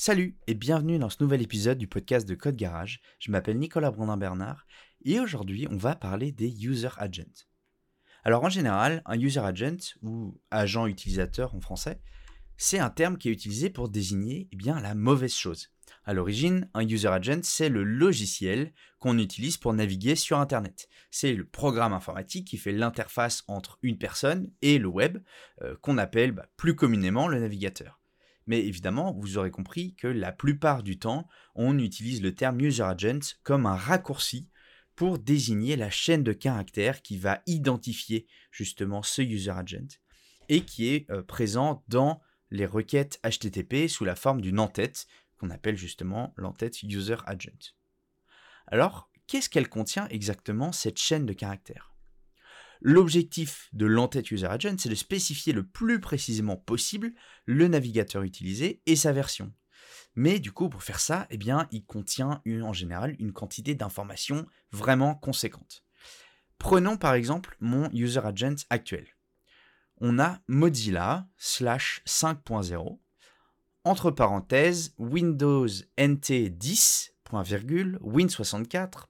[0.00, 3.00] Salut et bienvenue dans ce nouvel épisode du podcast de Code Garage.
[3.18, 4.64] Je m'appelle Nicolas Brandin-Bernard
[5.04, 7.44] et aujourd'hui on va parler des user agents.
[8.22, 12.00] Alors en général, un user agent ou agent utilisateur en français,
[12.56, 15.70] c'est un terme qui est utilisé pour désigner eh bien, la mauvaise chose.
[16.04, 20.88] À l'origine, un user agent, c'est le logiciel qu'on utilise pour naviguer sur Internet.
[21.10, 25.18] C'est le programme informatique qui fait l'interface entre une personne et le web,
[25.62, 27.97] euh, qu'on appelle bah, plus communément le navigateur.
[28.48, 32.82] Mais évidemment, vous aurez compris que la plupart du temps, on utilise le terme user
[32.82, 34.48] agent comme un raccourci
[34.96, 40.00] pour désigner la chaîne de caractères qui va identifier justement ce user agent
[40.48, 45.06] et qui est euh, présent dans les requêtes HTTP sous la forme d'une entête
[45.38, 47.74] qu'on appelle justement l'entête user agent.
[48.66, 51.94] Alors, qu'est-ce qu'elle contient exactement cette chaîne de caractères?
[52.80, 57.12] L'objectif de l'entête user agent, c'est de spécifier le plus précisément possible
[57.46, 59.52] le navigateur utilisé et sa version.
[60.14, 61.38] Mais du coup, pour faire ça, eh
[61.70, 65.84] il contient en général une quantité d'informations vraiment conséquente.
[66.58, 69.06] Prenons par exemple mon user agent actuel.
[70.00, 72.98] On a Mozilla slash 5.0
[73.84, 79.06] entre parenthèses Windows NT 10, Win64,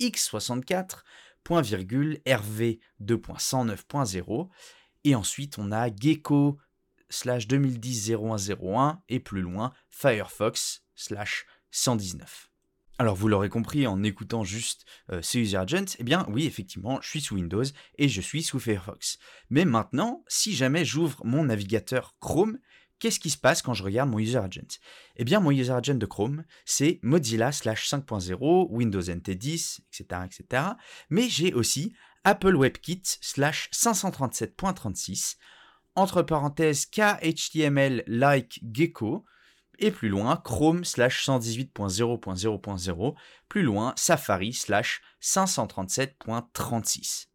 [0.00, 1.02] X64,
[1.50, 4.48] RV 2.109.0
[5.04, 6.58] et ensuite on a Gecko
[7.08, 12.50] slash 2010 0101 et plus loin Firefox slash 119.
[12.98, 17.00] Alors vous l'aurez compris en écoutant juste euh, ces user agents, eh bien oui effectivement
[17.00, 17.64] je suis sous Windows
[17.96, 19.18] et je suis sous Firefox.
[19.50, 22.58] Mais maintenant, si jamais j'ouvre mon navigateur Chrome,
[22.98, 24.78] qu'est-ce qui se passe quand je regarde mon user agent?
[25.16, 30.22] Eh bien, mon user agent de Chrome, c'est Mozilla slash 5.0, Windows NT 10, etc.,
[30.24, 30.62] etc.
[31.10, 35.36] Mais j'ai aussi Apple WebKit slash 537.36,
[35.94, 39.24] entre parenthèses KHTML like Gecko,
[39.78, 43.14] et plus loin Chrome slash 118.0.0.0,
[43.48, 47.28] plus loin Safari slash 537.36.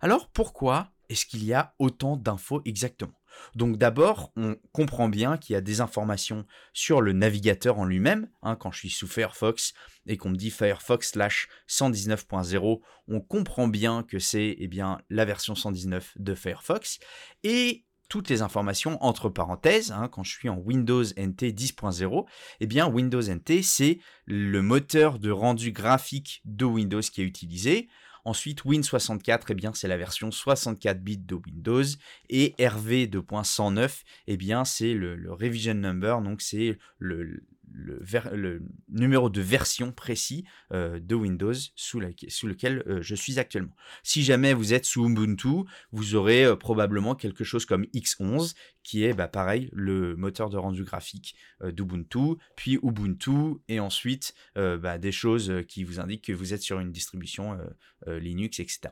[0.00, 3.19] Alors pourquoi est-ce qu'il y a autant d'infos exactement?
[3.54, 8.28] Donc d'abord, on comprend bien qu'il y a des informations sur le navigateur en lui-même.
[8.42, 9.72] Hein, quand je suis sous Firefox
[10.06, 15.24] et qu'on me dit Firefox slash 119.0, on comprend bien que c'est eh bien la
[15.24, 16.98] version 119 de Firefox.
[17.42, 22.26] Et toutes les informations entre parenthèses, hein, quand je suis en Windows NT 10.0,
[22.58, 27.88] eh bien Windows NT c'est le moteur de rendu graphique de Windows qui est utilisé.
[28.24, 31.84] Ensuite, Win64, eh bien, c'est la version 64 bits de Windows.
[32.28, 39.30] Et RV 2.109, eh bien, c'est le, le, revision number, donc c'est le, le, numéro
[39.30, 43.74] de version précis euh, de Windows sous, lequel euh, je suis actuellement.
[44.02, 49.04] Si jamais vous êtes sous Ubuntu, vous aurez euh, probablement quelque chose comme X11, qui
[49.04, 55.12] est bah, pareil le moteur de rendu graphique d'Ubuntu, puis Ubuntu, et ensuite bah, des
[55.12, 57.58] choses qui vous indiquent que vous êtes sur une distribution
[58.06, 58.90] Linux, etc.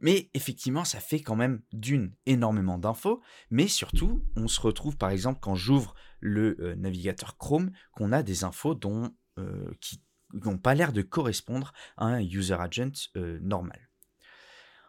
[0.00, 3.20] Mais effectivement, ça fait quand même d'une énormément d'infos,
[3.50, 8.22] mais surtout, on se retrouve par exemple quand j'ouvre le euh, navigateur Chrome, qu'on a
[8.22, 8.78] des infos
[9.38, 13.85] euh, qui n'ont pas l'air de correspondre à un user agent euh, normal.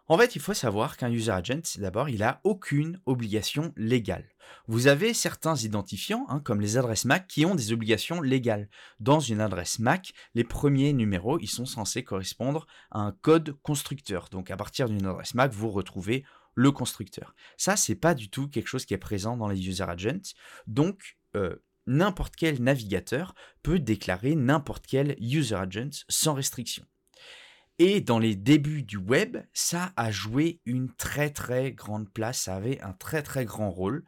[0.10, 4.24] En fait, il faut savoir qu'un user agent, d'abord, il n'a aucune obligation légale.
[4.68, 8.70] Vous avez certains identifiants, hein, comme les adresses MAC, qui ont des obligations légales.
[9.02, 14.30] Dans une adresse MAC, les premiers numéros, ils sont censés correspondre à un code constructeur.
[14.32, 16.24] Donc, à partir d'une adresse MAC, vous retrouvez
[16.56, 17.36] le constructeur.
[17.58, 20.34] Ça, c'est pas du tout quelque chose qui est présent dans les user agents.
[20.68, 26.86] Donc, euh, n'importe quel navigateur peut déclarer n'importe quel user agent sans restriction.
[27.80, 32.56] Et dans les débuts du web, ça a joué une très très grande place, ça
[32.56, 34.04] avait un très très grand rôle,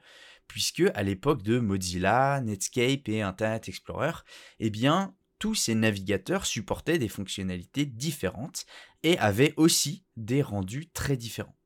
[0.48, 4.24] puisque à l'époque de Mozilla, Netscape et Internet Explorer,
[4.60, 8.66] eh bien, tous ces navigateurs supportaient des fonctionnalités différentes
[9.04, 11.59] et avaient aussi des rendus très différents.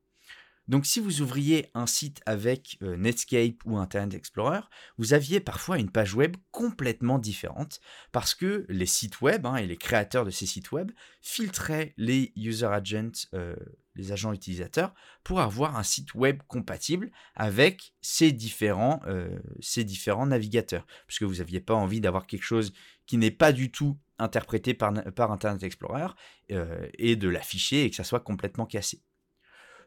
[0.70, 4.62] Donc si vous ouvriez un site avec euh, Netscape ou Internet Explorer,
[4.98, 7.82] vous aviez parfois une page web complètement différente
[8.14, 10.92] parce que les sites web hein, et les créateurs de ces sites web
[11.22, 13.56] filtraient les user agents, euh,
[13.96, 14.94] les agents utilisateurs,
[15.26, 19.38] pour avoir un site web compatible avec ces différents, euh,
[20.26, 20.88] navigateurs.
[21.08, 22.72] Puisque vous n'aviez pas envie d'avoir quelque chose
[23.06, 26.08] qui n'est pas du tout interprété par Internet Explorer
[26.48, 29.02] et de l'afficher et que ça soit complètement cassé.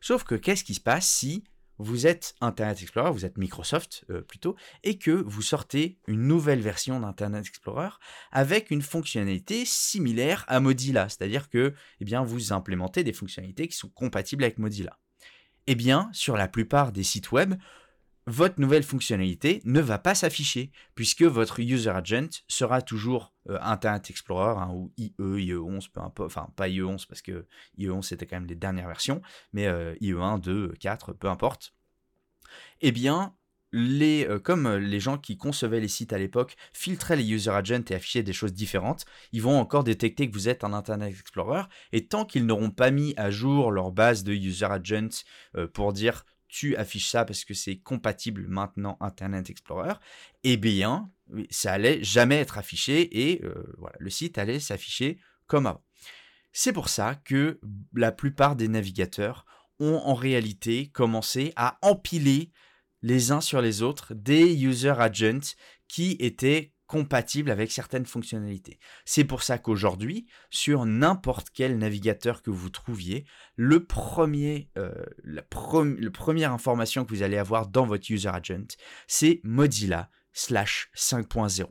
[0.06, 1.42] Sauf que qu'est-ce qui se passe si
[1.78, 4.54] vous êtes Internet Explorer, vous êtes Microsoft euh, plutôt,
[4.84, 7.88] et que vous sortez une nouvelle version d'Internet Explorer
[8.30, 13.88] avec une fonctionnalité similaire à Mozilla, c'est-à-dire que eh vous implémentez des fonctionnalités qui sont
[13.88, 14.96] compatibles avec Mozilla.
[15.66, 17.56] Eh bien, sur la plupart des sites web,
[18.26, 24.10] votre nouvelle fonctionnalité ne va pas s'afficher puisque votre user agent sera toujours euh, Internet
[24.10, 27.46] Explorer hein, ou IE, IE11, peu importe, enfin pas IE11 parce que
[27.78, 29.66] IE11 c'était quand même les dernières versions, mais
[30.00, 31.74] IE1, 2, 4, peu importe.
[32.80, 33.34] Eh bien,
[33.72, 37.82] les, euh, comme les gens qui concevaient les sites à l'époque filtraient les user agents
[37.90, 41.62] et affichaient des choses différentes, ils vont encore détecter que vous êtes un Internet Explorer.
[41.92, 45.24] Et tant qu'ils n'auront pas mis à jour leur base de user agents
[45.56, 49.94] euh, pour dire tu affiches ça parce que c'est compatible maintenant Internet Explorer,
[50.44, 51.10] eh bien,
[51.50, 55.84] ça allait jamais être affiché et euh, voilà, le site allait s'afficher comme avant.
[56.52, 57.60] C'est pour ça que
[57.94, 59.44] la plupart des navigateurs
[59.78, 62.50] ont en réalité commencé à empiler
[63.02, 65.54] les uns sur les autres des user agents
[65.88, 68.78] qui étaient compatibles avec certaines fonctionnalités.
[69.04, 73.24] C'est pour ça qu'aujourd'hui, sur n'importe quel navigateur que vous trouviez,
[73.58, 74.92] euh,
[75.24, 81.66] la, première information que vous allez avoir dans votre user agent, c'est Mozilla slash 5.0.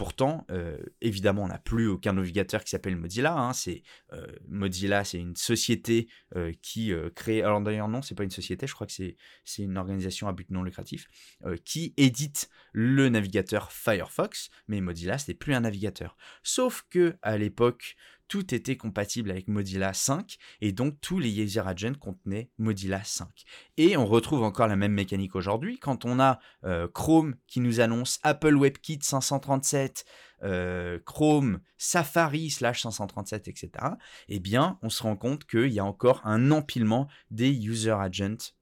[0.00, 3.36] Pourtant, euh, évidemment, on n'a plus aucun navigateur qui s'appelle Mozilla.
[3.36, 3.52] Hein.
[3.52, 3.82] c'est
[4.14, 7.42] euh, Mozilla, c'est une société euh, qui crée.
[7.42, 8.66] Alors d'ailleurs non, c'est pas une société.
[8.66, 9.16] Je crois que c'est
[9.58, 11.06] une organisation à but non lucratif
[11.66, 14.48] qui édite le navigateur Firefox.
[14.68, 16.16] Mais Mozilla, c'est plus un navigateur.
[16.42, 17.94] Sauf que à l'époque
[18.30, 23.28] tout était compatible avec Mozilla 5 et donc tous les user agents contenaient Mozilla 5.
[23.76, 27.80] Et on retrouve encore la même mécanique aujourd'hui quand on a euh, Chrome qui nous
[27.80, 30.04] annonce Apple WebKit 537,
[30.44, 33.70] euh, Chrome Safari slash 537, etc.
[34.28, 38.52] Eh bien, on se rend compte qu'il y a encore un empilement des user agents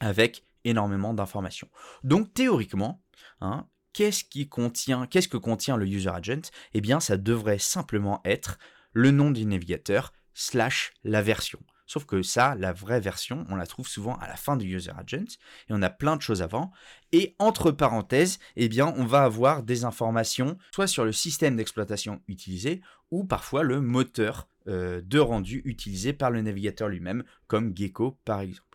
[0.00, 1.70] avec énormément d'informations.
[2.04, 3.02] Donc théoriquement,
[3.40, 6.50] hein, qu'est-ce qu'est-ce que contient le user agent?
[6.74, 8.58] Eh bien, ça devrait simplement être
[8.92, 11.60] le nom du navigateur slash la version.
[11.86, 14.92] Sauf que ça, la vraie version, on la trouve souvent à la fin du user
[14.96, 15.24] agent
[15.68, 16.70] et on a plein de choses avant.
[17.10, 22.80] Et entre parenthèses, eh on va avoir des informations soit sur le système d'exploitation utilisé
[23.10, 28.40] ou parfois le moteur euh, de rendu utilisé par le navigateur lui-même, comme Gecko par
[28.40, 28.69] exemple.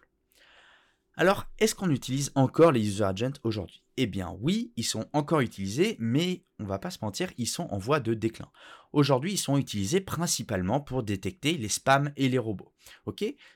[1.17, 3.83] Alors, est-ce qu'on utilise encore les user agents aujourd'hui?
[3.95, 7.67] Eh bien oui, ils sont encore utilisés, mais on va pas se mentir, ils sont
[7.71, 8.51] en voie de déclin.
[8.91, 12.73] Aujourd'hui, ils sont utilisés principalement pour détecter les spams et les robots.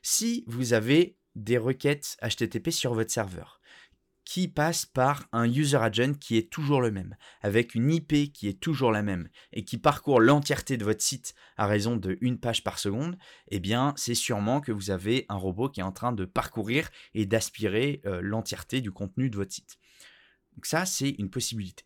[0.01, 3.58] Si vous avez des requêtes HTTP sur votre serveur,
[4.29, 8.47] qui passe par un user agent qui est toujours le même, avec une IP qui
[8.47, 12.39] est toujours la même, et qui parcourt l'entièreté de votre site à raison de une
[12.39, 13.17] page par seconde,
[13.47, 16.91] eh bien, c'est sûrement que vous avez un robot qui est en train de parcourir
[17.15, 19.79] et d'aspirer euh, l'entièreté du contenu de votre site.
[20.53, 21.85] Donc ça, c'est une possibilité.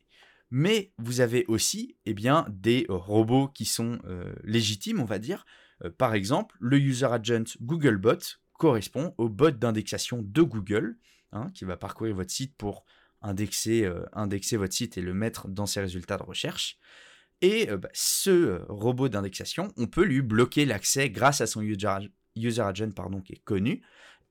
[0.52, 5.46] Mais vous avez aussi eh bien, des robots qui sont euh, légitimes, on va dire.
[5.86, 8.20] Euh, par exemple, le user agent Googlebot
[8.60, 10.98] correspond au bot d'indexation de Google
[11.36, 12.86] Hein, qui va parcourir votre site pour
[13.24, 16.78] indexer, euh, indexer votre site et le mettre dans ses résultats de recherche.
[17.42, 21.62] Et euh, bah, ce euh, robot d'indexation, on peut lui bloquer l'accès grâce à son
[21.62, 21.88] user,
[22.60, 23.82] agent pardon, qui est connu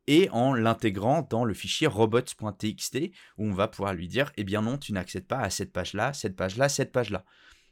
[0.06, 4.62] et en l'intégrant dans le fichier robots.txt où on va pouvoir lui dire eh bien
[4.62, 7.24] non, tu n'accèdes pas à cette page-là, cette page-là, cette page-là.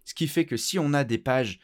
[0.05, 1.61] Ce qui fait que si on a des pages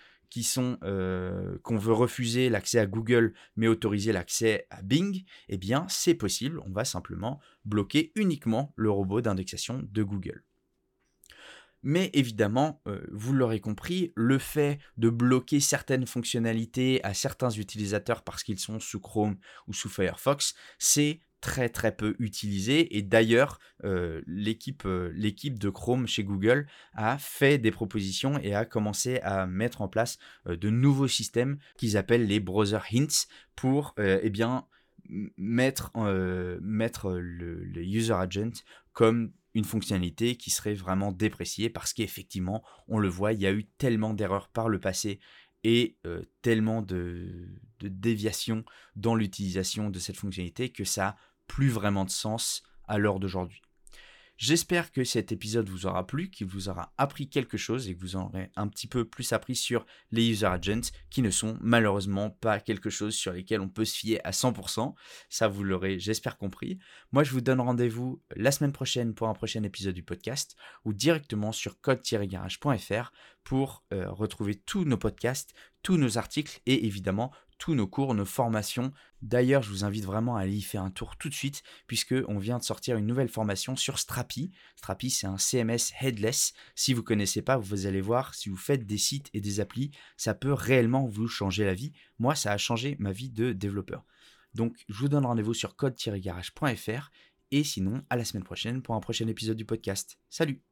[0.83, 6.15] euh, qu'on veut refuser l'accès à Google mais autoriser l'accès à Bing, eh bien c'est
[6.15, 10.43] possible, on va simplement bloquer uniquement le robot d'indexation de Google.
[11.83, 18.25] Mais évidemment, euh, vous l'aurez compris, le fait de bloquer certaines fonctionnalités à certains utilisateurs
[18.25, 19.37] parce qu'ils sont sous Chrome
[19.69, 22.97] ou sous Firefox, c'est très très peu utilisé.
[22.97, 28.55] Et d'ailleurs euh, l'équipe euh, l'équipe de Chrome chez Google a fait des propositions et
[28.55, 33.27] a commencé à mettre en place euh, de nouveaux systèmes qu'ils appellent les browser hints
[33.55, 34.67] pour eh bien
[35.39, 35.91] mettre
[36.61, 38.63] mettre le, user agent
[38.93, 43.53] comme une fonctionnalité qui serait vraiment dépréciée parce qu'effectivement on le voit il y a
[43.53, 45.19] eu tellement d'erreurs par le passé
[45.65, 45.99] et
[46.43, 47.49] tellement de,
[47.81, 53.21] de déviations dans l'utilisation de cette fonctionnalité que ça plus vraiment de sens à l'heure
[53.21, 53.63] d'aujourd'hui.
[54.39, 58.01] J'espère que cet épisode vous aura plu, qu'il vous aura appris quelque chose et que
[58.01, 61.57] vous en aurez un petit peu plus appris sur les user agents qui ne sont
[61.63, 64.95] malheureusement pas quelque chose sur lesquels on peut se fier à 100%.
[65.31, 66.79] Ça, vous l'aurez, j'espère, compris.
[67.13, 70.93] Moi, je vous donne rendez-vous la semaine prochaine pour un prochain épisode du podcast ou
[70.93, 73.13] directement sur code-garage.fr
[73.43, 78.25] pour euh, retrouver tous nos podcasts, tous nos articles et évidemment tous nos cours, nos
[78.25, 78.93] formations.
[79.23, 82.15] D'ailleurs, je vous invite vraiment à aller y faire un tour tout de suite, puisque
[82.29, 84.53] on vient de sortir une nouvelle formation sur Strapi.
[84.77, 86.53] Strapi, c'est un CMS headless.
[86.75, 89.91] Si vous connaissez pas, vous allez voir, si vous faites des sites et des applis,
[90.17, 91.93] ça peut réellement vous changer la vie.
[92.19, 94.05] Moi, ça a changé ma vie de développeur.
[94.55, 97.11] Donc, je vous donne rendez-vous sur code-garage.fr
[97.51, 100.19] Et sinon, à la semaine prochaine pour un prochain épisode du podcast.
[100.31, 100.63] Salut